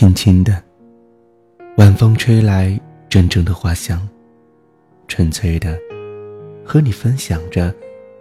[0.00, 0.64] 轻轻的，
[1.76, 2.80] 晚风吹来
[3.10, 4.08] 阵阵的花香，
[5.06, 5.78] 纯粹的，
[6.64, 7.70] 和你分享着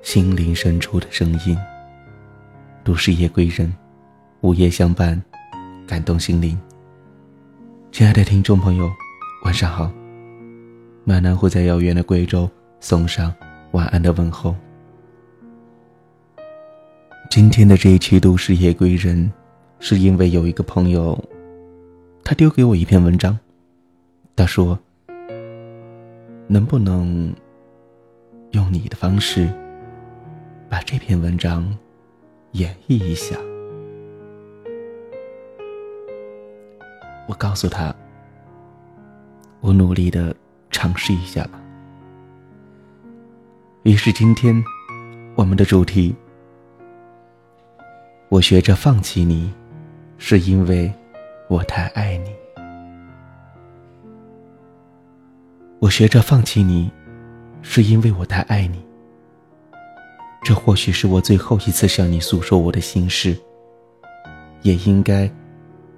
[0.02, 1.58] 心灵深处的声音。
[2.84, 3.74] 都市夜归人，
[4.42, 5.24] 午夜相伴，
[5.88, 6.60] 感动心灵。
[7.94, 8.92] 亲爱的听众朋友，
[9.46, 9.90] 晚上好。
[11.06, 12.52] 马南会在遥远的贵州
[12.82, 13.34] 送上
[13.72, 14.54] 晚安的问候。
[17.32, 19.18] 今天的这一期《都市夜归人》，
[19.80, 21.18] 是因为有一个朋友，
[22.30, 23.40] 他丢给我一篇文章，
[24.36, 24.78] 他说
[26.46, 27.34] ：“能不能
[28.52, 29.50] 用你的方式，
[30.70, 31.76] 把这篇文章
[32.52, 33.36] 演绎一下？”
[37.28, 37.92] 我告诉他
[39.60, 40.36] ：“我努力的。”
[40.70, 41.60] 尝试一下吧。
[43.82, 44.64] 于是今天，
[45.34, 46.16] 我们的主题，
[48.30, 49.52] 我学着放弃你，
[50.20, 50.94] 是因为
[51.50, 52.30] 我太爱你。
[55.80, 56.92] 我学着放弃你，
[57.64, 58.86] 是因为我太爱你。
[60.44, 63.36] 这或许是我最后一次向你诉说我的心事，
[64.62, 65.28] 也应该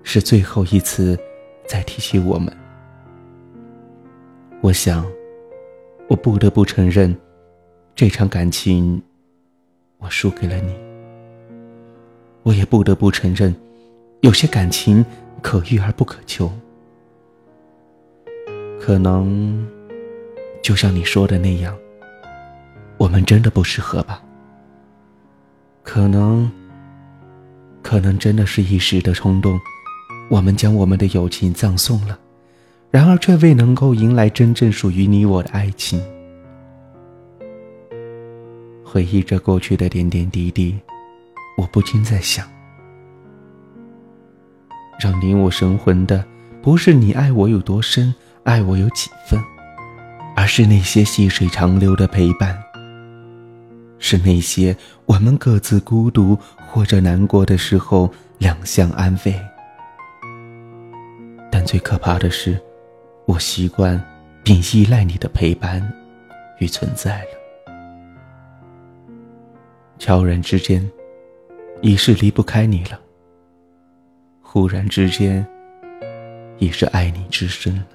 [0.04, 1.20] 是最后一次
[1.68, 2.56] 再提起我们。
[4.62, 5.06] 我想，
[6.08, 7.14] 我不得不承认，
[7.94, 9.04] 这场感情，
[9.98, 10.74] 我输给了你。
[12.44, 13.54] 我也不得不承认，
[14.22, 15.06] 有些感情
[15.42, 16.52] 可遇而不可求。
[18.80, 19.68] 可能，
[20.64, 21.78] 就像你说的那样，
[22.98, 24.24] 我们真的不适合吧？
[25.84, 26.52] 可能，
[27.82, 29.60] 可能真的是一时的冲动，
[30.30, 32.18] 我们将我们的友情葬送了。
[32.90, 36.02] 然而，却未能够迎来真正属于你我的爱情。
[38.84, 40.78] 回忆着过去的点点滴滴，
[41.58, 42.46] 我不禁在想：
[45.02, 46.24] 让你我神魂的，
[46.62, 48.14] 不是你爱我有多深，
[48.44, 49.42] 爱我有几分，
[50.36, 52.56] 而是那些细水长流的陪伴，
[53.98, 58.08] 是那些我们各自孤独或者难过的时候
[58.38, 59.34] 两相安慰。
[61.52, 62.62] 但最可怕的是。
[63.28, 64.04] 我习惯
[64.44, 65.82] 并依赖你的陪伴
[66.58, 67.28] 与存在了。
[70.00, 70.92] 悄然之间，
[71.82, 73.00] 已是离不开你了；
[74.54, 75.48] 忽然之间，
[76.58, 77.86] 已是爱你之深了。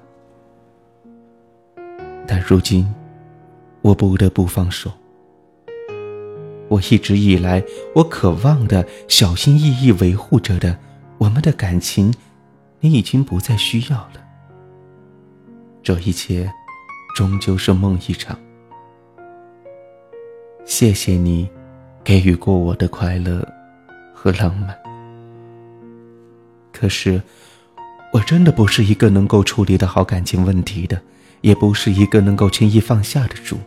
[2.26, 2.90] 但如今，
[3.82, 4.90] 我不得不放手。
[6.70, 7.62] 我一直以来，
[7.94, 10.78] 我渴望的、小心翼翼维护着的
[11.18, 12.10] 我们的感情，
[12.80, 14.26] 你已经不再需要了。
[15.82, 16.50] 这一切，
[17.14, 18.34] 终究是梦一场。
[20.64, 21.46] 谢谢你，
[22.02, 23.46] 给予过我的快乐
[24.14, 24.85] 和浪漫。
[26.78, 27.22] 可是，
[28.12, 31.00] 我真的不是一个能够处理的好感情问题的，
[31.40, 33.58] 也不是一个能够轻易放下的主。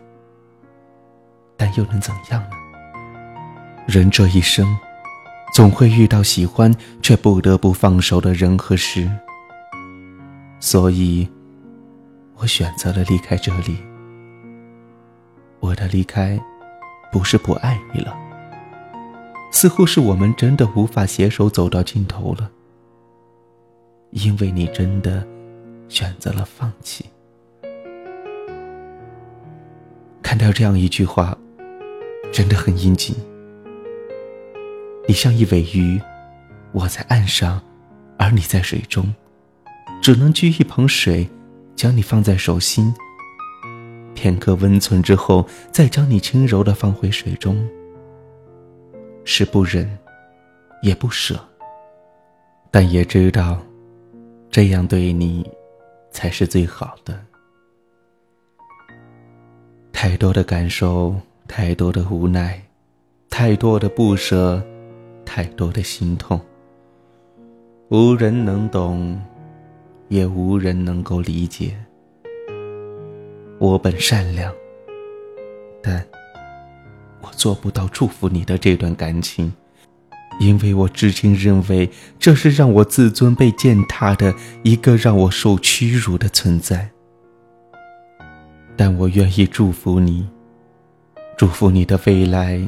[1.57, 2.49] 但又能怎样呢？
[3.87, 4.77] 人这一生，
[5.55, 6.71] 总会遇到喜欢
[7.01, 9.09] 却不得不放手的人和事。
[10.59, 11.27] 所以。
[12.41, 13.75] 我选择了离开这里。
[15.59, 16.39] 我的离开，
[17.11, 18.15] 不是不爱你了，
[19.51, 22.49] 似乎是我们真的无法携手走到尽头了。
[24.11, 25.25] 因为你真的
[25.87, 27.05] 选择了放弃。
[30.21, 31.37] 看到这样一句话，
[32.31, 33.15] 真的很应景。
[35.07, 35.99] 你像一尾鱼，
[36.71, 37.61] 我在岸上，
[38.17, 39.13] 而你在水中，
[40.01, 41.27] 只能掬一捧水。
[41.75, 42.93] 将你放在手心，
[44.13, 47.57] 片刻温存之后，再将你轻柔的放回水中。
[49.23, 49.97] 是不忍，
[50.83, 51.39] 也不舍，
[52.69, 53.57] 但也知道，
[54.49, 55.49] 这样对你，
[56.11, 57.19] 才是最好的。
[59.91, 61.15] 太多的感受，
[61.47, 62.61] 太多的无奈，
[63.29, 64.61] 太多的不舍，
[65.25, 66.39] 太多的心痛，
[67.89, 69.19] 无人能懂。
[70.07, 71.77] 也无人能够理解。
[73.59, 74.51] 我本善良，
[75.83, 76.03] 但
[77.21, 79.53] 我做不到祝福你的这段感情，
[80.39, 84.33] 因为我至今认为这是让我自尊被践踏的
[84.63, 86.89] 一个让我受屈辱的存在。
[88.75, 90.27] 但我愿意祝福你，
[91.37, 92.59] 祝福你的未来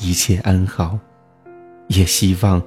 [0.00, 0.98] 一切安好，
[1.88, 2.62] 也希望，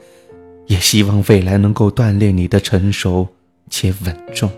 [0.68, 3.28] 也希望未来能够锻炼你的成熟。
[3.72, 4.50] 且稳重。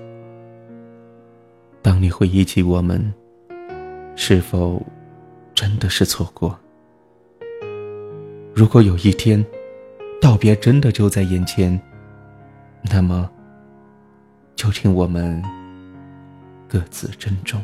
[1.82, 3.14] 当你回忆起我们，
[4.16, 4.82] 是否
[5.54, 6.58] 真的是错过？
[8.56, 9.46] 如果有一天，
[10.22, 11.78] 道别真的就在眼前
[12.84, 13.28] 那么
[14.56, 15.44] 就请我们
[16.70, 17.60] 各自珍重。